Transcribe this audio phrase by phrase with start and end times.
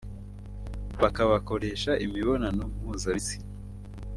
[1.01, 3.45] bakabakoresha imibonano mpuzabitsina